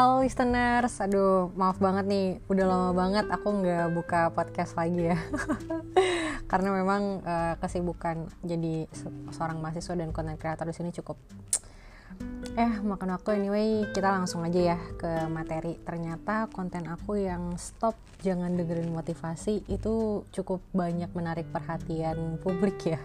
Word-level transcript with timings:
Halo 0.00 0.24
listeners, 0.24 0.96
aduh 0.96 1.52
maaf 1.60 1.76
banget 1.76 2.08
nih, 2.08 2.40
udah 2.48 2.64
lama 2.64 2.90
banget 2.96 3.28
aku 3.28 3.52
nggak 3.52 3.92
buka 3.92 4.32
podcast 4.32 4.72
lagi 4.72 5.12
ya. 5.12 5.18
Karena 6.48 6.72
memang 6.72 7.20
uh, 7.20 7.60
kesibukan 7.60 8.24
jadi 8.40 8.88
seorang 9.28 9.60
mahasiswa 9.60 9.92
dan 9.92 10.08
content 10.08 10.40
creator 10.40 10.64
di 10.64 10.72
sini 10.72 10.88
cukup. 10.96 11.20
Eh 12.56 12.80
makan 12.80 13.12
waktu 13.12 13.44
anyway, 13.44 13.84
kita 13.92 14.08
langsung 14.08 14.40
aja 14.40 14.72
ya 14.72 14.78
ke 14.96 15.28
materi. 15.28 15.76
Ternyata 15.84 16.48
konten 16.48 16.88
aku 16.88 17.20
yang 17.20 17.60
stop 17.60 18.00
jangan 18.24 18.56
dengerin 18.56 18.96
motivasi 18.96 19.68
itu 19.68 20.24
cukup 20.32 20.64
banyak 20.72 21.12
menarik 21.12 21.44
perhatian 21.52 22.40
publik 22.40 22.96
ya. 22.96 23.00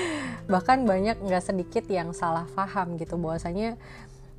Bahkan 0.56 0.88
banyak 0.88 1.20
nggak 1.28 1.44
sedikit 1.44 1.84
yang 1.92 2.16
salah 2.16 2.48
paham 2.56 2.96
gitu. 2.96 3.20
Bahwasanya 3.20 3.76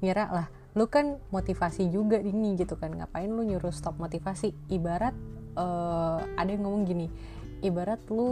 ngira 0.02 0.26
lah 0.34 0.59
lu 0.78 0.86
kan 0.86 1.18
motivasi 1.34 1.90
juga 1.90 2.22
ini 2.22 2.58
gitu 2.58 2.78
kan. 2.78 2.94
Ngapain 2.94 3.30
lu 3.30 3.42
nyuruh 3.46 3.74
stop 3.74 3.98
motivasi? 3.98 4.54
Ibarat 4.70 5.16
uh, 5.58 6.22
ada 6.38 6.50
yang 6.50 6.66
ngomong 6.66 6.86
gini 6.86 7.08
ibarat 7.60 8.00
lu 8.08 8.32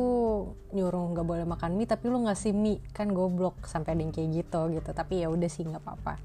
nyuruh 0.72 1.12
nggak 1.12 1.28
boleh 1.28 1.44
makan 1.44 1.76
mie 1.76 1.88
tapi 1.88 2.08
lu 2.08 2.24
ngasih 2.24 2.56
mie. 2.56 2.80
Kan 2.96 3.12
goblok 3.12 3.68
sampai 3.68 3.96
ada 3.96 4.02
yang 4.04 4.14
kayak 4.16 4.44
gitu 4.44 4.62
gitu. 4.72 4.90
Tapi 4.96 5.24
ya 5.24 5.28
udah 5.28 5.50
sih 5.52 5.68
nggak 5.68 5.84
apa-apa. 5.84 6.20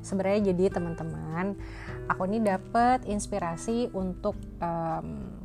Sebenarnya 0.00 0.52
jadi 0.52 0.80
teman-teman 0.80 1.54
aku 2.08 2.22
ini 2.26 2.40
dapat 2.42 3.04
inspirasi 3.06 3.92
untuk 3.92 4.34
um, 4.58 5.38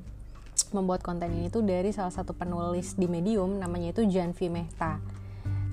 membuat 0.74 1.05
konten 1.05 1.30
ini 1.32 1.52
tuh 1.52 1.62
dari 1.62 1.91
salah 1.91 2.12
satu 2.12 2.34
penulis 2.34 2.96
di 2.96 3.05
Medium 3.05 3.60
namanya 3.60 3.91
itu 3.96 4.08
Janvi 4.08 4.48
Mehta 4.50 5.00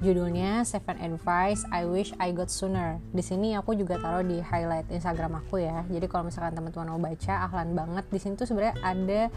Judulnya 0.03 0.67
Seven 0.67 0.99
Advice 0.99 1.63
I 1.71 1.87
Wish 1.87 2.11
I 2.19 2.35
Got 2.35 2.51
Sooner. 2.51 2.99
Di 3.15 3.23
sini 3.23 3.55
aku 3.55 3.79
juga 3.79 4.03
taruh 4.03 4.27
di 4.27 4.43
highlight 4.43 4.91
Instagram 4.91 5.39
aku 5.39 5.63
ya. 5.63 5.87
Jadi 5.87 6.11
kalau 6.11 6.27
misalkan 6.27 6.59
teman-teman 6.59 6.91
mau 6.91 6.99
baca, 6.99 7.47
ahlan 7.47 7.71
banget. 7.71 8.05
Di 8.11 8.19
sini 8.19 8.35
tuh 8.35 8.51
sebenarnya 8.51 8.75
ada 8.83 9.31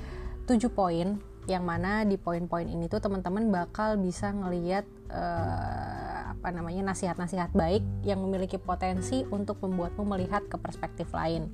7 0.49 0.57
poin 0.73 1.21
yang 1.45 1.61
mana 1.61 2.01
di 2.01 2.17
poin-poin 2.17 2.65
ini 2.65 2.89
tuh 2.89 2.97
teman-teman 2.97 3.53
bakal 3.53 4.01
bisa 4.01 4.33
ngeliat 4.33 4.89
uh, 5.13 6.33
apa 6.33 6.49
namanya 6.49 6.89
nasihat-nasihat 6.89 7.53
baik 7.53 7.85
yang 8.01 8.17
memiliki 8.25 8.57
potensi 8.57 9.21
untuk 9.29 9.61
membuatmu 9.61 10.01
melihat 10.01 10.49
ke 10.49 10.57
perspektif 10.57 11.13
lain. 11.13 11.45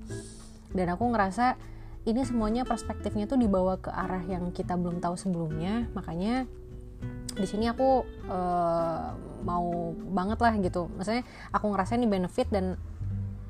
Dan 0.71 0.87
aku 0.87 1.11
ngerasa 1.11 1.59
ini 2.07 2.23
semuanya 2.23 2.63
perspektifnya 2.63 3.27
tuh 3.27 3.35
dibawa 3.35 3.75
ke 3.75 3.91
arah 3.91 4.23
yang 4.23 4.55
kita 4.55 4.79
belum 4.79 5.03
tahu 5.03 5.19
sebelumnya, 5.19 5.91
makanya 5.91 6.47
di 7.35 7.47
sini 7.47 7.67
aku 7.71 8.05
uh, 8.29 9.15
mau 9.43 9.95
banget 9.95 10.39
lah 10.39 10.53
gitu. 10.59 10.87
Maksudnya 10.93 11.23
aku 11.51 11.65
ngerasain 11.71 11.99
ini 12.01 12.09
benefit 12.09 12.47
dan 12.51 12.77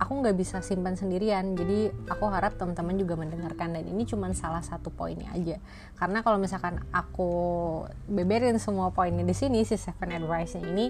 aku 0.02 0.18
nggak 0.18 0.34
bisa 0.34 0.66
simpan 0.66 0.98
sendirian. 0.98 1.54
Jadi 1.54 1.94
aku 2.10 2.26
harap 2.34 2.58
teman-teman 2.58 2.98
juga 2.98 3.14
mendengarkan 3.14 3.78
dan 3.78 3.86
ini 3.86 4.10
cuma 4.10 4.34
salah 4.34 4.66
satu 4.66 4.90
poinnya 4.90 5.30
aja. 5.38 5.62
Karena 5.94 6.26
kalau 6.26 6.42
misalkan 6.42 6.82
aku 6.90 7.32
beberin 8.10 8.58
semua 8.58 8.90
poinnya 8.90 9.22
di 9.22 9.38
sini 9.38 9.62
si 9.62 9.78
seven 9.78 10.10
advice 10.10 10.58
ini 10.58 10.90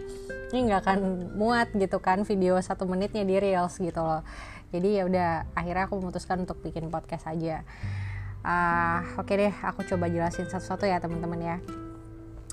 ini 0.56 0.60
nggak 0.64 0.80
akan 0.88 1.00
muat 1.36 1.76
gitu 1.76 2.00
kan 2.00 2.24
video 2.24 2.56
satu 2.64 2.88
menitnya 2.88 3.28
di 3.28 3.36
reels 3.36 3.76
gitu 3.84 4.00
loh. 4.00 4.24
Jadi 4.72 4.90
ya 4.96 5.04
udah 5.04 5.30
akhirnya 5.52 5.92
aku 5.92 6.00
memutuskan 6.00 6.48
untuk 6.48 6.64
bikin 6.64 6.88
podcast 6.88 7.28
aja. 7.28 7.68
Uh, 8.42 9.06
oke 9.22 9.30
okay 9.30 9.36
deh 9.38 9.54
aku 9.62 9.86
coba 9.86 10.10
jelasin 10.10 10.50
satu-satu 10.50 10.90
ya 10.90 10.98
teman-teman 10.98 11.38
ya 11.38 11.58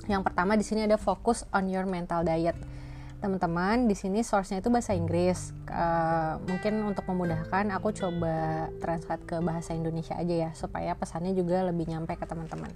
yang 0.09 0.25
pertama 0.25 0.57
di 0.57 0.65
sini 0.65 0.89
ada 0.89 0.97
fokus 0.97 1.45
on 1.53 1.69
your 1.69 1.85
mental 1.85 2.25
diet. 2.25 2.57
Teman-teman, 3.19 3.85
di 3.85 3.93
sini 3.99 4.23
source-nya 4.23 4.63
itu 4.63 4.71
bahasa 4.71 4.95
Inggris. 4.95 5.51
Uh, 5.67 6.39
mungkin 6.47 6.87
untuk 6.87 7.03
memudahkan 7.05 7.67
aku 7.75 7.91
coba 7.91 8.67
translate 8.79 9.23
ke 9.27 9.37
bahasa 9.43 9.75
Indonesia 9.75 10.15
aja 10.15 10.49
ya 10.49 10.51
supaya 10.55 10.95
pesannya 10.95 11.35
juga 11.35 11.61
lebih 11.67 11.91
nyampe 11.91 12.15
ke 12.15 12.25
teman-teman. 12.25 12.71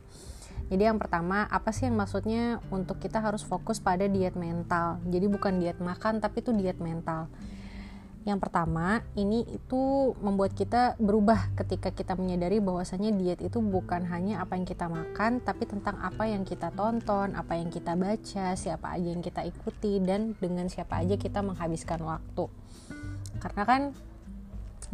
Jadi 0.67 0.83
yang 0.83 0.99
pertama, 0.99 1.47
apa 1.47 1.71
sih 1.71 1.87
yang 1.87 1.95
maksudnya 1.95 2.59
untuk 2.69 2.99
kita 2.99 3.23
harus 3.23 3.41
fokus 3.41 3.79
pada 3.79 4.05
diet 4.05 4.35
mental. 4.35 4.99
Jadi 5.07 5.25
bukan 5.31 5.63
diet 5.63 5.79
makan 5.79 6.19
tapi 6.19 6.43
itu 6.43 6.51
diet 6.53 6.77
mental. 6.83 7.31
Yang 8.23 8.39
pertama, 8.47 9.03
ini 9.19 9.43
itu 9.51 10.15
membuat 10.23 10.55
kita 10.55 10.95
berubah 10.95 11.51
ketika 11.59 11.91
kita 11.91 12.15
menyadari 12.15 12.63
bahwasanya 12.63 13.11
diet 13.11 13.43
itu 13.43 13.59
bukan 13.59 14.07
hanya 14.07 14.39
apa 14.39 14.55
yang 14.55 14.63
kita 14.63 14.87
makan, 14.87 15.43
tapi 15.43 15.67
tentang 15.67 15.99
apa 15.99 16.23
yang 16.23 16.47
kita 16.47 16.71
tonton, 16.71 17.35
apa 17.35 17.59
yang 17.59 17.67
kita 17.67 17.99
baca, 17.99 18.55
siapa 18.55 18.95
aja 18.95 19.11
yang 19.11 19.19
kita 19.19 19.43
ikuti, 19.43 19.99
dan 19.99 20.39
dengan 20.39 20.71
siapa 20.71 21.03
aja 21.03 21.19
kita 21.19 21.43
menghabiskan 21.43 21.99
waktu. 21.99 22.47
Karena 23.43 23.63
kan 23.67 23.81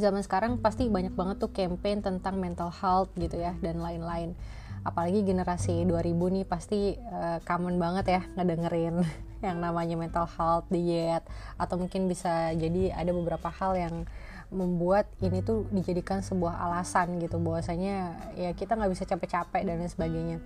zaman 0.01 0.25
sekarang 0.25 0.57
pasti 0.57 0.89
banyak 0.89 1.13
banget 1.13 1.37
tuh 1.37 1.53
campaign 1.53 2.01
tentang 2.01 2.41
mental 2.41 2.73
health 2.73 3.13
gitu 3.13 3.37
ya, 3.37 3.53
dan 3.61 3.77
lain-lain. 3.77 4.33
Apalagi 4.81 5.21
generasi 5.21 5.85
2000 5.85 6.17
nih 6.17 6.45
pasti 6.49 6.97
uh, 6.97 7.37
common 7.45 7.77
banget 7.77 8.05
ya 8.09 8.21
ngedengerin 8.33 9.28
yang 9.39 9.59
namanya 9.63 9.95
mental 9.95 10.27
health 10.27 10.67
diet 10.67 11.23
atau 11.55 11.79
mungkin 11.79 12.11
bisa 12.11 12.51
jadi 12.55 12.91
ada 12.95 13.11
beberapa 13.15 13.47
hal 13.47 13.75
yang 13.79 13.95
membuat 14.49 15.05
ini 15.21 15.45
tuh 15.45 15.69
dijadikan 15.69 16.25
sebuah 16.25 16.57
alasan 16.57 17.21
gitu 17.21 17.37
bahwasanya 17.37 18.17
ya 18.33 18.49
kita 18.57 18.73
nggak 18.73 18.91
bisa 18.91 19.05
capek-capek 19.05 19.61
dan 19.61 19.77
lain 19.77 19.91
sebagainya. 19.91 20.37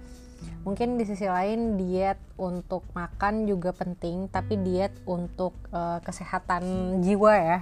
Mungkin 0.68 1.00
di 1.00 1.08
sisi 1.08 1.24
lain 1.24 1.80
diet 1.80 2.20
untuk 2.36 2.84
makan 2.92 3.48
juga 3.48 3.72
penting 3.72 4.28
tapi 4.28 4.60
diet 4.60 4.92
untuk 5.08 5.56
uh, 5.72 6.04
kesehatan 6.04 7.00
jiwa 7.00 7.34
ya 7.40 7.60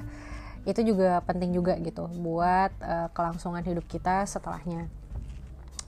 itu 0.61 0.93
juga 0.93 1.21
penting 1.25 1.57
juga 1.57 1.73
gitu 1.81 2.05
buat 2.21 2.69
uh, 2.81 3.09
kelangsungan 3.13 3.61
hidup 3.65 3.85
kita 3.85 4.25
setelahnya. 4.25 4.89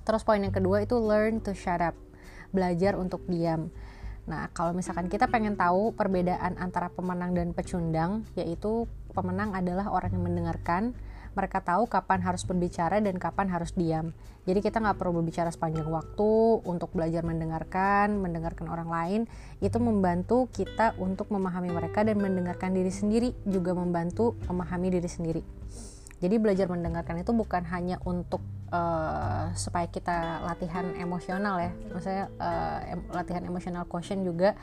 Terus 0.05 0.21
poin 0.21 0.41
yang 0.41 0.53
kedua 0.53 0.85
itu 0.85 0.97
learn 1.01 1.41
to 1.41 1.57
shut 1.57 1.81
up 1.81 1.97
belajar 2.53 2.93
untuk 2.93 3.25
diam 3.25 3.73
Nah, 4.23 4.47
kalau 4.55 4.71
misalkan 4.71 5.11
kita 5.11 5.27
pengen 5.27 5.59
tahu 5.59 5.91
perbedaan 5.99 6.55
antara 6.55 6.87
pemenang 6.87 7.35
dan 7.35 7.51
pecundang, 7.51 8.23
yaitu 8.39 8.87
pemenang 9.11 9.51
adalah 9.51 9.91
orang 9.91 10.15
yang 10.15 10.23
mendengarkan, 10.23 10.95
mereka 11.33 11.65
tahu 11.65 11.89
kapan 11.89 12.21
harus 12.21 12.45
berbicara 12.45 13.01
dan 13.01 13.17
kapan 13.17 13.49
harus 13.49 13.73
diam. 13.73 14.13
Jadi 14.45 14.61
kita 14.61 14.79
nggak 14.79 15.01
perlu 15.01 15.19
berbicara 15.19 15.49
sepanjang 15.49 15.89
waktu 15.89 16.61
untuk 16.63 16.93
belajar 16.93 17.25
mendengarkan, 17.25 18.21
mendengarkan 18.21 18.69
orang 18.69 18.87
lain. 18.87 19.21
Itu 19.59 19.81
membantu 19.81 20.47
kita 20.53 20.93
untuk 21.01 21.33
memahami 21.33 21.73
mereka 21.73 22.05
dan 22.05 22.21
mendengarkan 22.21 22.77
diri 22.77 22.93
sendiri 22.93 23.33
juga 23.49 23.73
membantu 23.73 24.37
memahami 24.45 24.93
diri 24.93 25.09
sendiri. 25.09 25.41
Jadi 26.23 26.39
belajar 26.39 26.71
mendengarkan 26.71 27.19
itu 27.19 27.35
bukan 27.35 27.67
hanya 27.67 27.99
untuk 28.07 28.39
uh, 28.73 29.53
supaya 29.53 29.85
kita 29.85 30.41
latihan 30.41 30.89
emosional 30.97 31.61
ya, 31.61 31.71
maksudnya 31.93 32.25
uh, 32.41 32.79
em 32.89 32.99
latihan 33.13 33.45
emosional 33.45 33.85
quotient 33.85 34.25
juga, 34.25 34.57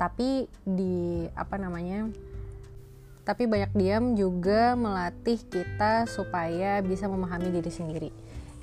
tapi 0.00 0.48
di 0.64 1.28
apa 1.36 1.60
namanya? 1.60 2.08
Tapi 3.24 3.48
banyak 3.48 3.72
diam 3.72 4.12
juga 4.16 4.76
melatih 4.76 5.40
kita 5.48 6.04
supaya 6.04 6.84
bisa 6.84 7.08
memahami 7.08 7.48
diri 7.56 7.72
sendiri. 7.72 8.10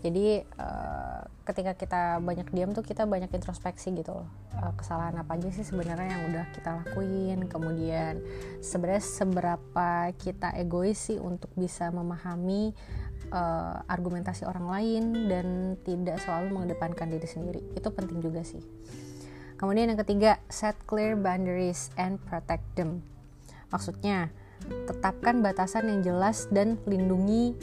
Jadi 0.02 0.42
uh, 0.58 1.22
ketika 1.46 1.78
kita 1.78 2.02
banyak 2.22 2.50
diam 2.54 2.74
tuh 2.74 2.86
kita 2.86 3.06
banyak 3.06 3.30
introspeksi 3.34 3.94
gitu 3.94 4.22
loh. 4.22 4.30
Uh, 4.54 4.74
kesalahan 4.78 5.18
apa 5.18 5.38
aja 5.38 5.50
sih 5.50 5.66
sebenarnya 5.66 6.14
yang 6.14 6.24
udah 6.30 6.46
kita 6.54 6.78
lakuin? 6.82 7.50
Kemudian 7.50 8.22
sebenarnya 8.62 9.02
seberapa 9.02 10.14
kita 10.18 10.54
egois 10.58 10.98
sih 11.10 11.18
untuk 11.18 11.50
bisa 11.58 11.90
memahami 11.90 12.74
uh, 13.30 13.86
argumentasi 13.86 14.50
orang 14.50 14.66
lain 14.66 15.04
dan 15.30 15.78
tidak 15.86 16.18
selalu 16.26 16.58
mengedepankan 16.58 17.14
diri 17.14 17.28
sendiri. 17.30 17.62
Itu 17.78 17.94
penting 17.94 18.20
juga 18.24 18.42
sih. 18.42 18.62
Kemudian 19.62 19.94
yang 19.94 20.00
ketiga 20.02 20.42
set 20.50 20.74
clear 20.90 21.14
boundaries 21.14 21.94
and 21.94 22.18
protect 22.26 22.66
them. 22.74 23.06
Maksudnya 23.70 24.34
tetapkan 24.90 25.46
batasan 25.46 25.86
yang 25.90 26.02
jelas 26.02 26.50
dan 26.50 26.82
lindungi 26.90 27.54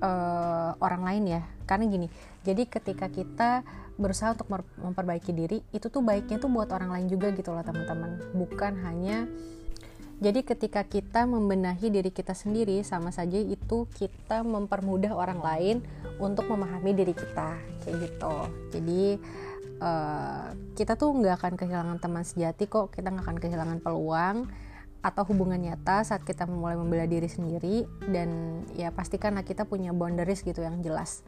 uh, 0.00 0.72
orang 0.80 1.02
lain 1.04 1.24
ya. 1.38 1.42
Karena 1.68 1.84
gini 1.88 2.08
jadi 2.42 2.66
ketika 2.66 3.06
kita 3.06 3.62
berusaha 4.00 4.34
untuk 4.34 4.50
memperbaiki 4.80 5.30
diri 5.30 5.58
itu 5.70 5.86
tuh 5.86 6.02
baiknya 6.02 6.42
tuh 6.42 6.50
buat 6.50 6.72
orang 6.74 6.90
lain 6.90 7.06
juga 7.06 7.30
gitu 7.30 7.54
loh 7.54 7.62
teman-teman. 7.62 8.18
Bukan 8.34 8.82
hanya 8.82 9.30
jadi 10.22 10.46
ketika 10.46 10.86
kita 10.86 11.26
membenahi 11.26 11.90
diri 11.90 12.14
kita 12.14 12.30
sendiri 12.30 12.78
sama 12.86 13.10
saja 13.10 13.42
itu 13.42 13.90
kita 13.90 14.46
mempermudah 14.46 15.10
orang 15.10 15.42
lain 15.42 15.76
untuk 16.22 16.46
memahami 16.46 16.94
diri 16.94 17.10
kita 17.10 17.58
kayak 17.82 17.96
gitu. 18.06 18.36
Jadi 18.70 19.18
uh, 19.82 20.54
kita 20.78 20.94
tuh 20.94 21.10
nggak 21.18 21.42
akan 21.42 21.54
kehilangan 21.58 21.98
teman 21.98 22.22
sejati 22.22 22.70
kok 22.70 22.94
kita 22.94 23.10
nggak 23.10 23.26
akan 23.26 23.38
kehilangan 23.42 23.78
peluang 23.82 24.46
atau 25.02 25.26
hubungan 25.26 25.58
nyata 25.58 26.06
saat 26.06 26.22
kita 26.22 26.46
mulai 26.46 26.78
membela 26.78 27.10
diri 27.10 27.26
sendiri 27.26 27.82
dan 28.06 28.62
ya 28.78 28.94
pastikanlah 28.94 29.42
kita 29.42 29.66
punya 29.66 29.90
boundaries 29.90 30.46
gitu 30.46 30.62
yang 30.62 30.78
jelas. 30.86 31.26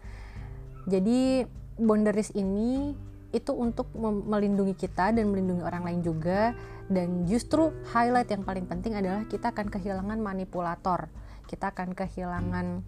Jadi 0.87 1.43
boundaries 1.83 2.31
ini 2.39 2.95
itu 3.35 3.51
untuk 3.51 3.91
melindungi 3.99 4.79
kita 4.79 5.11
dan 5.11 5.27
melindungi 5.27 5.67
orang 5.67 5.83
lain 5.83 6.07
juga 6.07 6.55
dan 6.93 7.25
justru 7.25 7.73
highlight 7.93 8.29
yang 8.29 8.45
paling 8.45 8.69
penting 8.69 8.97
adalah 8.97 9.25
kita 9.29 9.53
akan 9.53 9.73
kehilangan 9.73 10.19
manipulator 10.21 11.09
kita 11.45 11.71
akan 11.71 11.93
kehilangan 11.93 12.83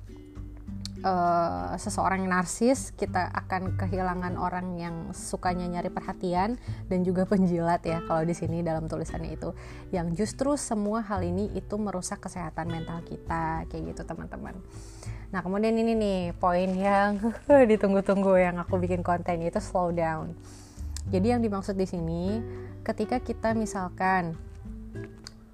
uh, 1.05 1.77
seseorang 1.77 2.25
yang 2.25 2.33
narsis, 2.41 2.95
kita 2.97 3.29
akan 3.31 3.77
kehilangan 3.77 4.35
orang 4.41 4.81
yang 4.81 4.97
sukanya 5.13 5.69
nyari 5.69 5.93
perhatian 5.93 6.57
dan 6.89 6.99
juga 7.05 7.29
penjilat 7.29 7.85
ya 7.85 8.01
kalau 8.07 8.25
di 8.25 8.33
sini 8.33 8.65
dalam 8.65 8.89
tulisannya 8.89 9.37
itu. 9.37 9.53
Yang 9.93 10.25
justru 10.25 10.57
semua 10.57 11.05
hal 11.05 11.21
ini 11.23 11.53
itu 11.53 11.77
merusak 11.77 12.25
kesehatan 12.25 12.73
mental 12.73 13.05
kita 13.05 13.69
kayak 13.69 13.95
gitu 13.95 14.03
teman-teman. 14.03 14.57
Nah 15.31 15.43
kemudian 15.43 15.75
ini 15.75 15.93
nih 15.99 16.21
poin 16.39 16.71
yang 16.71 17.21
ditunggu-tunggu 17.71 18.35
yang 18.41 18.57
aku 18.63 18.81
bikin 18.81 19.05
konten 19.05 19.45
itu 19.45 19.61
slow 19.61 19.93
down. 19.93 20.33
Jadi 21.11 21.27
yang 21.31 21.41
dimaksud 21.43 21.79
di 21.79 21.87
sini 21.87 22.43
ketika 22.83 23.19
kita 23.23 23.55
misalkan 23.55 24.35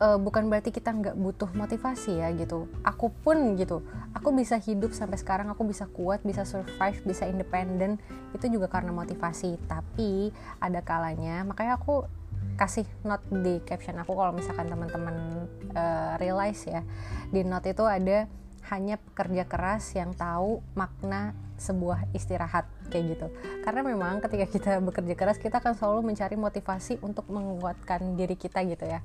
uh, 0.03 0.19
bukan 0.19 0.51
berarti 0.51 0.75
kita 0.75 0.91
nggak 0.91 1.17
butuh 1.17 1.51
motivasi 1.55 2.19
ya 2.19 2.35
gitu. 2.35 2.67
Aku 2.83 3.15
pun 3.23 3.55
gitu, 3.55 3.87
aku 4.13 4.35
bisa 4.35 4.59
hidup 4.59 4.91
sampai 4.91 5.17
sekarang, 5.17 5.49
aku 5.49 5.63
bisa 5.63 5.87
kuat, 5.87 6.27
bisa 6.27 6.43
survive, 6.43 6.99
bisa 7.07 7.31
independen 7.31 8.03
itu 8.35 8.51
juga 8.51 8.67
karena 8.67 8.91
motivasi. 8.91 9.57
Tapi 9.71 10.35
ada 10.59 10.83
kalanya, 10.83 11.47
makanya 11.47 11.79
aku 11.79 12.05
kasih 12.53 12.85
note 13.07 13.25
di 13.33 13.65
caption 13.65 13.97
aku 13.97 14.13
kalau 14.13 14.35
misalkan 14.35 14.69
teman-teman 14.69 15.49
uh, 15.73 16.21
realize 16.21 16.69
ya 16.69 16.85
di 17.33 17.41
note 17.49 17.73
itu 17.73 17.81
ada 17.89 18.29
hanya 18.71 19.01
pekerja 19.01 19.43
keras 19.49 19.91
yang 19.99 20.15
tahu 20.15 20.63
makna 20.79 21.35
sebuah 21.59 22.11
istirahat 22.15 22.67
kayak 22.91 23.17
gitu. 23.17 23.27
Karena 23.63 23.87
memang 23.87 24.19
ketika 24.19 24.47
kita 24.51 24.71
bekerja 24.83 25.15
keras 25.15 25.39
kita 25.39 25.63
akan 25.63 25.79
selalu 25.79 26.13
mencari 26.13 26.35
motivasi 26.35 26.99
untuk 27.03 27.31
menguatkan 27.31 28.19
diri 28.19 28.35
kita 28.35 28.67
gitu 28.67 28.83
ya. 28.83 29.03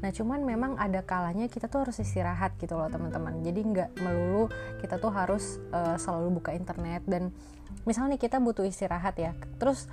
Nah 0.00 0.08
cuman 0.12 0.40
memang 0.40 0.72
ada 0.80 1.04
kalanya 1.04 1.48
kita 1.52 1.68
tuh 1.68 1.84
harus 1.84 2.00
istirahat 2.00 2.56
gitu 2.56 2.80
loh 2.80 2.88
teman-teman. 2.88 3.44
Jadi 3.44 3.60
nggak 3.60 3.90
melulu 4.00 4.48
kita 4.80 4.96
tuh 4.96 5.12
harus 5.12 5.60
uh, 5.72 6.00
selalu 6.00 6.40
buka 6.40 6.56
internet. 6.56 7.04
Dan 7.04 7.28
misalnya 7.84 8.16
kita 8.16 8.40
butuh 8.40 8.64
istirahat 8.64 9.20
ya. 9.20 9.36
Terus 9.60 9.84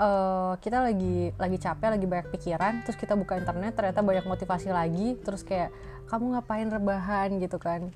uh, 0.00 0.56
kita 0.56 0.80
lagi 0.80 1.36
lagi 1.36 1.58
capek 1.60 1.88
lagi 2.00 2.06
banyak 2.08 2.28
pikiran 2.32 2.80
terus 2.88 2.96
kita 2.96 3.12
buka 3.12 3.36
internet 3.36 3.76
ternyata 3.76 4.00
banyak 4.00 4.24
motivasi 4.24 4.72
lagi. 4.72 5.20
Terus 5.20 5.44
kayak 5.44 5.68
kamu 6.08 6.36
ngapain 6.36 6.68
rebahan? 6.68 7.36
gitu 7.40 7.60
kan 7.60 7.92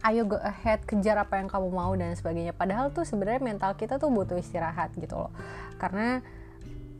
ayo 0.00 0.24
go 0.24 0.38
ahead 0.40 0.80
kejar 0.88 1.20
apa 1.20 1.36
yang 1.36 1.48
kamu 1.48 1.68
mau 1.68 1.92
dan 1.92 2.16
sebagainya. 2.16 2.56
Padahal 2.56 2.88
tuh 2.92 3.04
sebenarnya 3.04 3.42
mental 3.44 3.76
kita 3.76 4.00
tuh 4.00 4.08
butuh 4.08 4.40
istirahat 4.40 4.96
gitu 4.96 5.28
loh. 5.28 5.32
Karena 5.76 6.24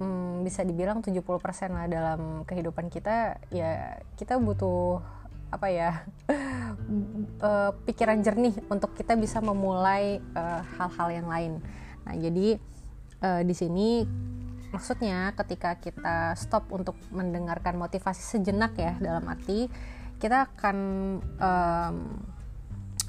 hmm, 0.01 0.45
bisa 0.45 0.65
dibilang 0.65 1.05
70% 1.05 1.21
lah 1.73 1.87
dalam 1.89 2.45
kehidupan 2.49 2.89
kita 2.89 3.41
ya 3.53 4.01
kita 4.17 4.41
butuh 4.41 5.01
apa 5.51 5.67
ya 5.67 6.07
uh, 7.43 7.75
pikiran 7.87 8.23
jernih 8.23 8.55
untuk 8.71 8.95
kita 8.95 9.19
bisa 9.19 9.43
memulai 9.43 10.23
eh, 10.23 10.61
hal-hal 10.79 11.09
uh, 11.11 11.15
yang 11.15 11.29
lain. 11.29 11.53
Nah 12.07 12.15
jadi 12.17 12.57
uh, 13.21 13.43
di 13.45 13.55
sini 13.57 13.89
maksudnya 14.71 15.35
ketika 15.35 15.77
kita 15.83 16.39
stop 16.39 16.71
untuk 16.71 16.95
mendengarkan 17.11 17.75
motivasi 17.75 18.23
sejenak 18.23 18.79
ya 18.79 18.95
dalam 19.03 19.27
arti 19.27 19.67
kita 20.23 20.47
akan 20.53 20.77
um, 21.41 21.97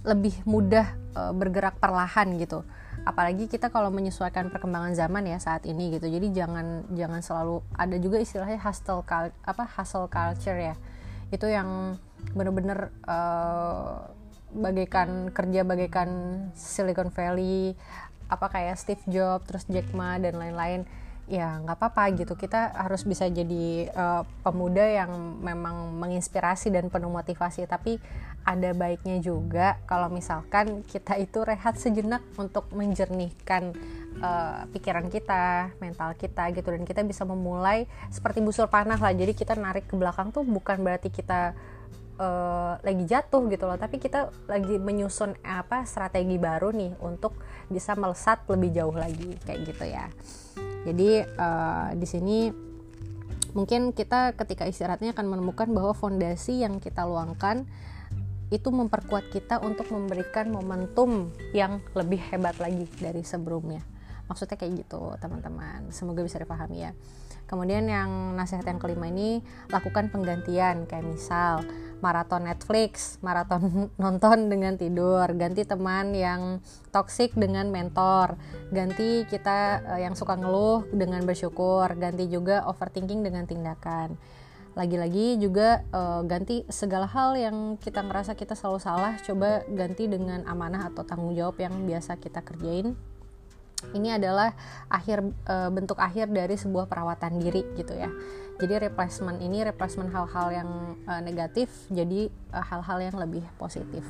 lebih 0.01 0.33
mudah 0.49 0.97
uh, 1.13 1.33
bergerak 1.33 1.77
perlahan 1.77 2.37
gitu. 2.41 2.65
Apalagi 3.01 3.49
kita 3.49 3.73
kalau 3.73 3.89
menyesuaikan 3.89 4.53
perkembangan 4.53 4.93
zaman 4.93 5.25
ya 5.25 5.37
saat 5.41 5.65
ini 5.65 5.93
gitu. 5.97 6.09
Jadi 6.09 6.33
jangan 6.33 6.85
jangan 6.93 7.21
selalu 7.25 7.65
ada 7.73 7.95
juga 7.97 8.17
istilahnya 8.21 8.61
hustle 8.61 9.01
apa 9.45 9.63
hustle 9.77 10.09
culture 10.09 10.57
ya. 10.57 10.75
Itu 11.33 11.49
yang 11.49 11.97
bener-bener 12.33 12.93
uh, 13.05 14.09
bagaikan 14.51 15.31
kerja 15.31 15.63
bagaikan 15.63 16.09
Silicon 16.53 17.09
Valley 17.09 17.73
apa 18.31 18.47
kayak 18.47 18.79
Steve 18.79 19.03
Jobs 19.11 19.47
terus 19.47 19.63
Jack 19.67 19.91
Ma 19.91 20.15
dan 20.19 20.39
lain-lain 20.39 20.87
ya 21.31 21.63
nggak 21.63 21.79
apa-apa 21.79 22.11
gitu. 22.19 22.35
Kita 22.35 22.75
harus 22.75 23.07
bisa 23.07 23.23
jadi 23.31 23.87
uh, 23.95 24.27
pemuda 24.43 24.83
yang 24.83 25.39
memang 25.39 25.95
menginspirasi 25.95 26.75
dan 26.75 26.91
penuh 26.91 27.07
motivasi. 27.07 27.63
Tapi 27.63 27.95
ada 28.43 28.75
baiknya 28.75 29.23
juga 29.23 29.79
kalau 29.87 30.11
misalkan 30.11 30.83
kita 30.83 31.15
itu 31.15 31.39
rehat 31.47 31.79
sejenak 31.79 32.19
untuk 32.35 32.67
menjernihkan 32.75 33.71
uh, 34.19 34.67
pikiran 34.75 35.07
kita 35.07 35.71
mental 35.79 36.11
kita 36.19 36.51
gitu. 36.51 36.67
Dan 36.67 36.83
kita 36.83 36.99
bisa 37.07 37.23
memulai 37.23 37.87
seperti 38.11 38.43
busur 38.43 38.67
panah 38.67 38.99
lah. 38.99 39.15
Jadi 39.15 39.31
kita 39.31 39.55
narik 39.55 39.87
ke 39.87 39.95
belakang 39.95 40.35
tuh 40.35 40.43
bukan 40.43 40.83
berarti 40.83 41.07
kita 41.07 41.55
uh, 42.19 42.75
lagi 42.83 43.07
jatuh 43.07 43.47
gitu 43.47 43.71
loh. 43.71 43.79
Tapi 43.79 44.03
kita 44.03 44.27
lagi 44.51 44.75
menyusun 44.75 45.39
apa 45.47 45.87
strategi 45.87 46.35
baru 46.35 46.75
nih 46.75 46.99
untuk 46.99 47.39
bisa 47.71 47.95
melesat 47.95 48.43
lebih 48.51 48.75
jauh 48.75 48.95
lagi. 48.99 49.31
Kayak 49.47 49.59
gitu 49.71 49.85
ya 49.87 50.11
jadi 50.81 51.29
uh, 51.37 51.89
di 51.93 52.07
sini 52.09 52.37
mungkin 53.51 53.91
kita 53.91 54.33
ketika 54.39 54.63
istirahatnya 54.65 55.11
akan 55.11 55.27
menemukan 55.27 55.67
bahwa 55.69 55.91
fondasi 55.91 56.63
yang 56.63 56.79
kita 56.79 57.03
luangkan 57.03 57.67
itu 58.51 58.67
memperkuat 58.67 59.31
kita 59.31 59.63
untuk 59.63 59.87
memberikan 59.95 60.51
momentum 60.51 61.31
yang 61.55 61.79
lebih 61.95 62.19
hebat 62.19 62.59
lagi 62.59 62.83
dari 62.99 63.23
sebelumnya. 63.23 63.79
Maksudnya 64.27 64.59
kayak 64.59 64.83
gitu, 64.83 65.15
teman-teman. 65.23 65.87
Semoga 65.95 66.19
bisa 66.19 66.35
dipahami 66.35 66.83
ya. 66.83 66.91
Kemudian 67.47 67.87
yang 67.87 68.35
nasihat 68.35 68.63
yang 68.67 68.79
kelima 68.79 69.07
ini 69.07 69.39
lakukan 69.71 70.11
penggantian 70.11 70.87
kayak 70.87 71.03
misal 71.03 71.63
maraton 72.01 72.49
Netflix, 72.49 73.21
maraton 73.21 73.87
nonton 74.03 74.49
dengan 74.49 74.75
tidur, 74.75 75.29
ganti 75.37 75.63
teman 75.63 76.11
yang 76.11 76.59
toksik 76.89 77.37
dengan 77.37 77.69
mentor, 77.69 78.35
ganti 78.73 79.23
kita 79.29 79.85
uh, 79.85 79.99
yang 80.01 80.17
suka 80.17 80.35
ngeluh 80.35 80.89
dengan 80.91 81.23
bersyukur, 81.23 81.87
ganti 81.95 82.27
juga 82.27 82.67
overthinking 82.67 83.21
dengan 83.21 83.47
tindakan. 83.47 84.17
Lagi-lagi 84.71 85.35
juga 85.35 85.83
uh, 85.91 86.23
ganti 86.23 86.63
segala 86.71 87.03
hal 87.05 87.35
yang 87.35 87.75
kita 87.75 88.01
ngerasa 88.01 88.35
kita 88.39 88.55
selalu 88.55 88.79
salah, 88.79 89.13
coba 89.19 89.67
ganti 89.67 90.07
dengan 90.07 90.47
amanah 90.47 90.91
atau 90.91 91.03
tanggung 91.03 91.35
jawab 91.35 91.59
yang 91.59 91.85
biasa 91.85 92.17
kita 92.19 92.39
kerjain 92.41 92.95
ini 93.93 94.13
adalah 94.15 94.53
akhir 94.87 95.25
e, 95.25 95.55
bentuk 95.73 95.97
akhir 95.97 96.29
dari 96.29 96.55
sebuah 96.55 96.85
perawatan 96.85 97.41
diri 97.41 97.65
gitu 97.75 97.97
ya. 97.97 98.09
Jadi 98.61 98.77
replacement 98.77 99.41
ini 99.41 99.65
replacement 99.65 100.13
hal-hal 100.13 100.47
yang 100.53 100.69
e, 101.05 101.13
negatif 101.25 101.69
jadi 101.89 102.29
eh, 102.29 102.65
hal-hal 102.69 103.01
yang 103.01 103.17
lebih 103.17 103.41
positif. 103.57 104.05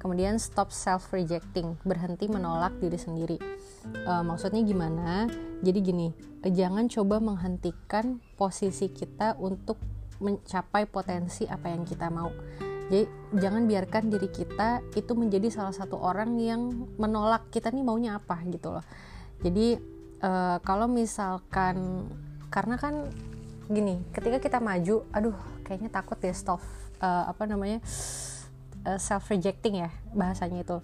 Kemudian 0.00 0.40
stop 0.42 0.74
self 0.74 1.14
rejecting 1.14 1.78
berhenti 1.86 2.26
menolak 2.26 2.74
diri 2.80 2.96
sendiri. 2.96 3.38
E, 3.84 4.12
maksudnya 4.24 4.64
gimana? 4.64 5.28
Jadi 5.60 5.78
gini 5.84 6.08
e, 6.40 6.48
jangan 6.48 6.88
coba 6.88 7.20
menghentikan 7.20 8.18
posisi 8.34 8.88
kita 8.88 9.36
untuk 9.36 9.76
mencapai 10.22 10.86
potensi 10.86 11.44
apa 11.50 11.68
yang 11.68 11.82
kita 11.82 12.06
mau 12.08 12.30
jadi 12.92 13.08
jangan 13.40 13.64
biarkan 13.64 14.12
diri 14.12 14.28
kita 14.28 14.84
itu 14.92 15.16
menjadi 15.16 15.48
salah 15.48 15.72
satu 15.72 15.96
orang 15.96 16.36
yang 16.36 16.92
menolak 17.00 17.48
kita 17.48 17.72
nih 17.72 17.80
maunya 17.80 18.20
apa 18.20 18.36
gitu 18.52 18.68
loh. 18.68 18.84
Jadi 19.40 19.80
uh, 20.20 20.60
kalau 20.60 20.92
misalkan 20.92 22.04
karena 22.52 22.76
kan 22.76 23.08
gini 23.72 23.96
ketika 24.12 24.36
kita 24.44 24.58
maju 24.60 25.08
aduh 25.08 25.32
kayaknya 25.64 25.88
takut 25.88 26.20
ya 26.20 26.36
stop 26.36 26.60
uh, 27.00 27.32
apa 27.32 27.48
namanya 27.48 27.80
uh, 28.84 28.92
eh, 28.92 29.00
self 29.00 29.24
rejecting 29.32 29.80
ya 29.80 29.88
bahasanya 30.12 30.60
itu. 30.60 30.76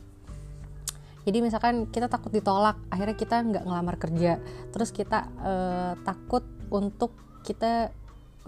Jadi 1.29 1.45
misalkan 1.45 1.93
kita 1.93 2.09
takut 2.09 2.33
ditolak 2.33 2.81
akhirnya 2.89 3.21
kita 3.21 3.37
nggak 3.45 3.65
ngelamar 3.69 4.01
kerja. 4.01 4.41
Terus 4.73 4.97
kita 4.97 5.29
uh, 5.45 5.93
takut 6.09 6.49
untuk 6.73 7.13
kita 7.45 7.93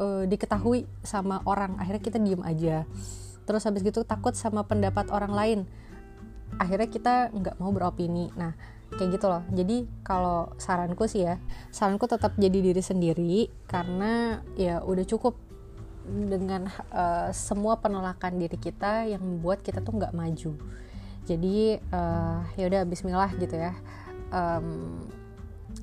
uh, 0.00 0.25
diketahui 0.25 0.88
sama 1.05 1.45
orang 1.45 1.76
akhirnya 1.76 2.00
kita 2.00 2.17
diem 2.17 2.40
aja 2.40 2.88
terus 3.45 3.65
habis 3.67 3.85
gitu 3.85 4.03
takut 4.05 4.37
sama 4.37 4.65
pendapat 4.65 5.09
orang 5.13 5.33
lain. 5.33 5.61
Akhirnya 6.59 6.89
kita 6.91 7.15
nggak 7.31 7.57
mau 7.63 7.71
beropini. 7.71 8.31
Nah 8.35 8.55
kayak 8.95 9.21
gitu 9.21 9.27
loh. 9.31 9.43
Jadi 9.55 9.87
kalau 10.03 10.51
saranku 10.59 11.07
sih 11.07 11.27
ya 11.27 11.39
saranku 11.71 12.11
tetap 12.11 12.35
jadi 12.35 12.59
diri 12.59 12.83
sendiri 12.83 13.47
karena 13.71 14.43
ya 14.59 14.83
udah 14.83 15.07
cukup 15.07 15.39
dengan 16.11 16.67
uh, 16.91 17.31
semua 17.31 17.79
penolakan 17.79 18.41
diri 18.41 18.59
kita 18.59 19.07
yang 19.07 19.23
membuat 19.23 19.63
kita 19.63 19.79
tuh 19.85 19.95
nggak 19.95 20.17
maju. 20.17 20.53
Jadi 21.29 21.79
uh, 21.79 22.41
ya 22.59 22.65
udah 22.67 22.83
Bismillah 22.89 23.31
gitu 23.39 23.55
ya. 23.55 23.77
Um, 24.35 25.07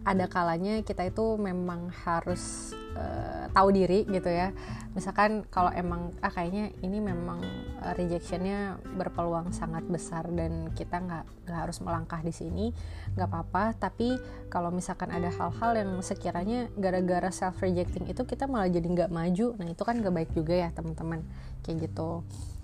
ada 0.03 0.25
kalanya 0.29 0.81
kita 0.85 1.07
itu 1.07 1.35
memang 1.39 1.89
harus 2.05 2.73
uh, 2.97 3.47
tahu 3.51 3.69
diri 3.73 4.03
gitu 4.09 4.29
ya. 4.29 4.51
Misalkan 4.97 5.45
kalau 5.53 5.69
emang 5.77 6.15
ah 6.25 6.33
kayaknya 6.33 6.73
ini 6.81 6.97
memang 6.97 7.41
uh, 7.85 7.93
rejectionnya 7.93 8.81
berpeluang 8.97 9.53
sangat 9.53 9.85
besar 9.85 10.25
dan 10.33 10.73
kita 10.73 10.97
nggak 10.97 11.25
nggak 11.45 11.59
harus 11.69 11.77
melangkah 11.85 12.21
di 12.23 12.33
sini 12.33 12.73
nggak 13.13 13.29
apa-apa. 13.29 13.77
Tapi 13.77 14.17
kalau 14.49 14.73
misalkan 14.73 15.13
ada 15.13 15.29
hal-hal 15.29 15.71
yang 15.77 15.91
sekiranya 16.01 16.71
gara-gara 16.75 17.29
self 17.29 17.61
rejecting 17.61 18.09
itu 18.09 18.25
kita 18.25 18.49
malah 18.49 18.71
jadi 18.71 18.87
nggak 18.87 19.11
maju 19.13 19.53
nah 19.59 19.67
itu 19.69 19.83
kan 19.83 19.99
gak 20.01 20.15
baik 20.15 20.31
juga 20.33 20.55
ya 20.55 20.69
teman-teman. 20.73 21.21
Kayak 21.61 21.91
gitu. 21.91 22.23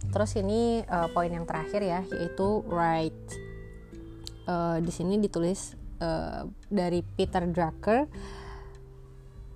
Terus 0.10 0.32
ini 0.40 0.84
uh, 0.88 1.08
poin 1.12 1.32
yang 1.32 1.46
terakhir 1.46 1.80
ya 1.84 2.02
yaitu 2.12 2.64
right 2.68 3.16
uh, 4.48 4.78
di 4.80 4.92
sini 4.92 5.20
ditulis 5.20 5.83
uh, 6.04 6.44
dari 6.68 7.00
Peter 7.16 7.48
Drucker 7.48 8.12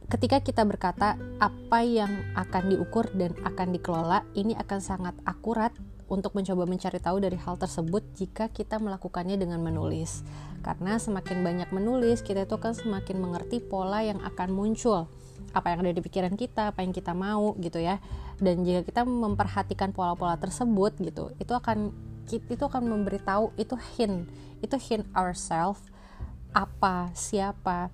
ketika 0.08 0.40
kita 0.40 0.64
berkata 0.64 1.20
apa 1.44 1.84
yang 1.84 2.32
akan 2.40 2.72
diukur 2.72 3.12
dan 3.12 3.36
akan 3.44 3.76
dikelola 3.76 4.24
ini 4.40 4.56
akan 4.56 4.80
sangat 4.80 5.16
akurat 5.28 5.76
untuk 6.08 6.32
mencoba 6.32 6.64
mencari 6.64 7.04
tahu 7.04 7.20
dari 7.20 7.36
hal 7.36 7.60
tersebut 7.60 8.00
jika 8.16 8.48
kita 8.48 8.80
melakukannya 8.80 9.36
dengan 9.36 9.60
menulis. 9.60 10.24
Karena 10.64 10.96
semakin 10.96 11.44
banyak 11.44 11.70
menulis 11.76 12.24
kita 12.24 12.48
itu 12.48 12.56
akan 12.56 12.72
semakin 12.72 13.20
mengerti 13.20 13.60
pola 13.60 14.00
yang 14.00 14.24
akan 14.24 14.56
muncul. 14.56 15.12
Apa 15.52 15.76
yang 15.76 15.84
ada 15.84 15.92
di 15.92 16.00
pikiran 16.00 16.40
kita 16.40 16.72
apa 16.72 16.80
yang 16.80 16.96
kita 16.96 17.12
mau 17.12 17.60
gitu 17.60 17.84
ya. 17.84 18.00
Dan 18.40 18.64
jika 18.64 18.88
kita 18.88 19.04
memperhatikan 19.04 19.92
pola-pola 19.92 20.40
tersebut 20.40 20.96
gitu 21.04 21.36
itu 21.44 21.52
akan 21.52 21.92
itu 22.32 22.64
akan 22.64 22.84
memberitahu 22.88 23.56
itu 23.56 23.76
hint 23.96 24.28
itu 24.60 24.76
hint 24.76 25.08
ourselves 25.16 25.80
apa 26.58 27.14
siapa 27.14 27.94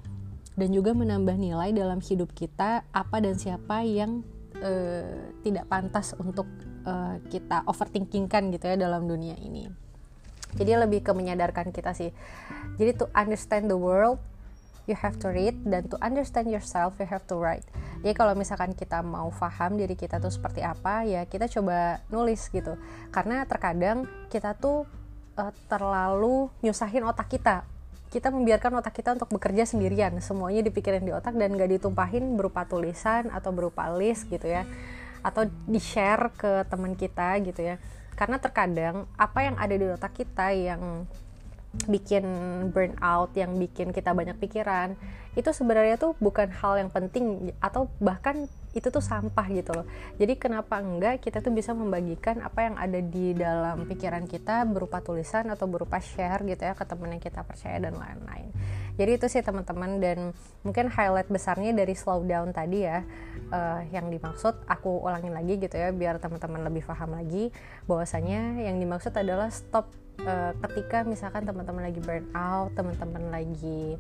dan 0.56 0.70
juga 0.72 0.96
menambah 0.96 1.36
nilai 1.36 1.76
dalam 1.76 2.00
hidup 2.00 2.32
kita 2.32 2.88
apa 2.96 3.18
dan 3.20 3.36
siapa 3.36 3.84
yang 3.84 4.24
uh, 4.64 5.36
tidak 5.44 5.68
pantas 5.68 6.16
untuk 6.16 6.48
uh, 6.88 7.20
kita 7.28 7.68
overthinkingkan 7.68 8.56
gitu 8.56 8.72
ya 8.72 8.80
dalam 8.80 9.04
dunia 9.04 9.36
ini. 9.36 9.68
Jadi 10.56 10.72
lebih 10.80 11.04
ke 11.04 11.12
menyadarkan 11.12 11.76
kita 11.76 11.92
sih. 11.92 12.16
Jadi 12.80 13.04
to 13.04 13.12
understand 13.12 13.68
the 13.68 13.76
world 13.76 14.22
you 14.88 14.96
have 14.96 15.20
to 15.20 15.28
read 15.28 15.60
dan 15.68 15.90
to 15.92 16.00
understand 16.00 16.48
yourself 16.48 16.96
you 17.04 17.10
have 17.10 17.26
to 17.28 17.36
write. 17.36 17.68
Jadi 18.00 18.14
kalau 18.16 18.32
misalkan 18.32 18.72
kita 18.72 19.04
mau 19.04 19.28
paham 19.34 19.76
diri 19.76 20.00
kita 20.00 20.24
tuh 20.24 20.32
seperti 20.32 20.64
apa 20.64 21.04
ya 21.04 21.28
kita 21.28 21.52
coba 21.52 22.00
nulis 22.08 22.48
gitu. 22.48 22.80
Karena 23.12 23.44
terkadang 23.44 24.08
kita 24.32 24.56
tuh 24.56 24.88
uh, 25.36 25.52
terlalu 25.68 26.48
nyusahin 26.64 27.04
otak 27.04 27.28
kita 27.28 27.73
kita 28.14 28.30
membiarkan 28.30 28.78
otak 28.78 28.94
kita 29.02 29.18
untuk 29.18 29.34
bekerja 29.34 29.66
sendirian. 29.66 30.14
Semuanya 30.22 30.62
dipikirin 30.62 31.02
di 31.02 31.10
otak 31.10 31.34
dan 31.34 31.58
gak 31.58 31.74
ditumpahin 31.74 32.38
berupa 32.38 32.70
tulisan 32.70 33.34
atau 33.34 33.50
berupa 33.50 33.90
list 33.90 34.30
gitu 34.30 34.46
ya. 34.46 34.70
Atau 35.26 35.50
di 35.66 35.82
share 35.82 36.30
ke 36.38 36.70
teman 36.70 36.94
kita 36.94 37.42
gitu 37.42 37.66
ya. 37.66 37.82
Karena 38.14 38.38
terkadang 38.38 39.10
apa 39.18 39.40
yang 39.42 39.58
ada 39.58 39.74
di 39.74 39.90
otak 39.90 40.14
kita 40.14 40.54
yang 40.54 41.10
bikin 41.90 42.24
burnout 42.70 43.34
yang 43.34 43.58
bikin 43.58 43.90
kita 43.90 44.14
banyak 44.14 44.38
pikiran 44.38 44.94
itu 45.34 45.50
sebenarnya 45.50 45.98
tuh 45.98 46.14
bukan 46.22 46.54
hal 46.54 46.78
yang 46.78 46.94
penting 46.94 47.50
atau 47.58 47.90
bahkan 47.98 48.46
itu 48.74 48.90
tuh 48.90 49.02
sampah 49.02 49.48
gitu 49.54 49.72
loh. 49.74 49.86
Jadi 50.18 50.34
kenapa 50.38 50.82
enggak 50.82 51.22
kita 51.22 51.40
tuh 51.40 51.54
bisa 51.54 51.72
membagikan 51.78 52.42
apa 52.42 52.66
yang 52.66 52.76
ada 52.76 53.00
di 53.00 53.38
dalam 53.38 53.86
pikiran 53.86 54.26
kita 54.26 54.66
berupa 54.66 55.00
tulisan 55.00 55.50
atau 55.54 55.70
berupa 55.70 56.02
share 56.02 56.42
gitu 56.46 56.62
ya 56.66 56.74
ke 56.74 56.84
temen 56.84 57.14
yang 57.14 57.22
kita 57.22 57.46
percaya 57.46 57.78
dan 57.78 57.94
lain-lain. 57.94 58.50
Jadi 58.94 59.12
itu 59.18 59.26
sih 59.26 59.42
teman-teman 59.42 59.98
dan 59.98 60.38
mungkin 60.62 60.86
highlight 60.90 61.26
besarnya 61.26 61.74
dari 61.74 61.98
slow 61.98 62.22
down 62.26 62.54
tadi 62.54 62.86
ya 62.86 63.02
uh, 63.50 63.82
yang 63.90 64.14
dimaksud 64.14 64.54
aku 64.70 65.02
ulangin 65.02 65.34
lagi 65.34 65.58
gitu 65.58 65.74
ya 65.74 65.90
biar 65.90 66.22
teman-teman 66.22 66.62
lebih 66.62 66.86
paham 66.86 67.18
lagi 67.18 67.50
bahwasanya 67.90 68.62
yang 68.62 68.78
dimaksud 68.78 69.10
adalah 69.18 69.50
stop 69.50 69.90
uh, 70.22 70.54
ketika 70.70 71.02
misalkan 71.10 71.42
teman-teman 71.42 71.90
lagi 71.90 72.00
burn 72.06 72.30
out 72.38 72.70
teman-teman 72.78 73.34
lagi 73.34 73.98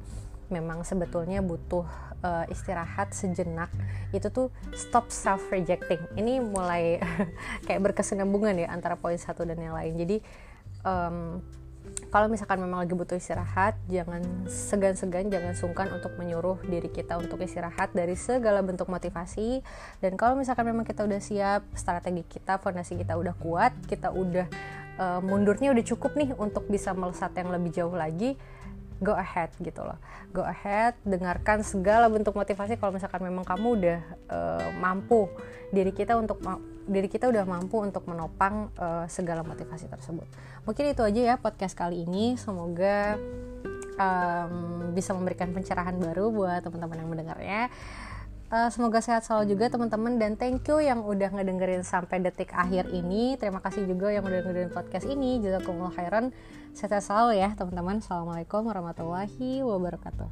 memang 0.50 0.84
sebetulnya 0.84 1.40
butuh 1.44 1.86
uh, 2.24 2.46
istirahat 2.50 3.12
sejenak 3.12 3.70
itu 4.16 4.32
tuh 4.32 4.48
stop 4.74 5.12
self 5.12 5.44
rejecting 5.52 6.00
ini 6.16 6.40
mulai 6.40 6.98
kayak 7.68 7.92
berkesinambungan 7.92 8.58
ya 8.64 8.68
antara 8.72 8.96
poin 8.96 9.20
satu 9.20 9.44
dan 9.44 9.60
yang 9.60 9.76
lain. 9.76 9.94
Jadi 10.00 10.18
um, 10.88 11.44
kalau 12.08 12.32
misalkan 12.32 12.64
memang 12.64 12.86
lagi 12.86 12.96
butuh 12.96 13.20
istirahat 13.20 13.76
jangan 13.92 14.24
segan-segan 14.48 15.28
jangan 15.28 15.52
sungkan 15.58 15.92
untuk 15.92 16.16
menyuruh 16.16 16.62
diri 16.64 16.88
kita 16.88 17.20
untuk 17.20 17.44
istirahat 17.44 17.92
dari 17.92 18.16
segala 18.16 18.64
bentuk 18.64 18.88
motivasi. 18.88 19.60
Dan 20.00 20.16
kalau 20.16 20.40
misalkan 20.40 20.64
memang 20.70 20.88
kita 20.88 21.04
udah 21.04 21.20
siap 21.20 21.68
strategi 21.76 22.24
kita 22.24 22.62
fondasi 22.64 22.96
kita 22.96 23.20
udah 23.20 23.36
kuat 23.36 23.76
kita 23.90 24.16
udah 24.16 24.48
uh, 24.98 25.20
mundurnya 25.26 25.74
udah 25.74 25.86
cukup 25.86 26.14
nih 26.16 26.32
untuk 26.38 26.70
bisa 26.70 26.94
melesat 26.94 27.34
yang 27.36 27.50
lebih 27.50 27.74
jauh 27.74 27.94
lagi 27.94 28.38
go 29.00 29.16
ahead 29.18 29.50
gitu 29.62 29.82
loh. 29.82 29.98
Go 30.36 30.46
ahead 30.46 30.98
dengarkan 31.08 31.66
segala 31.66 32.12
bentuk 32.12 32.36
motivasi 32.36 32.78
kalau 32.78 32.94
misalkan 32.94 33.22
memang 33.24 33.48
kamu 33.48 33.68
udah 33.80 34.00
uh, 34.30 34.70
mampu 34.78 35.30
diri 35.74 35.90
kita 35.90 36.14
untuk 36.20 36.44
diri 36.86 37.08
kita 37.08 37.32
udah 37.32 37.48
mampu 37.48 37.80
untuk 37.80 38.06
menopang 38.06 38.70
uh, 38.78 39.08
segala 39.10 39.42
motivasi 39.42 39.88
tersebut. 39.90 40.28
Mungkin 40.68 40.94
itu 40.94 41.02
aja 41.02 41.22
ya 41.34 41.36
podcast 41.40 41.74
kali 41.74 42.06
ini. 42.06 42.36
Semoga 42.38 43.18
um, 43.98 44.92
bisa 44.94 45.14
memberikan 45.14 45.50
pencerahan 45.54 45.98
baru 45.98 46.30
buat 46.30 46.62
teman-teman 46.66 46.98
yang 47.02 47.10
mendengarnya 47.10 47.62
Uh, 48.53 48.69
semoga 48.69 49.01
sehat 49.01 49.25
selalu 49.25 49.57
juga 49.57 49.65
teman-teman 49.65 50.22
dan 50.22 50.38
thank 50.38 50.62
you 50.69 50.77
yang 50.77 51.01
udah 51.01 51.33
ngedengerin 51.33 51.81
sampai 51.81 52.22
detik 52.22 52.53
akhir 52.53 52.86
ini. 52.93 53.33
Terima 53.33 53.57
kasih 53.57 53.89
juga 53.89 54.13
yang 54.13 54.22
udah 54.22 54.45
ngedengerin 54.45 54.69
podcast 54.69 55.10
ini. 55.10 55.41
Jazakumullah 55.41 55.89
khairan. 55.89 56.29
Sehat 56.77 57.01
selalu 57.01 57.41
ya 57.41 57.50
teman-teman. 57.57 57.98
Assalamualaikum 58.05 58.62
warahmatullahi 58.69 59.65
wabarakatuh. 59.65 60.29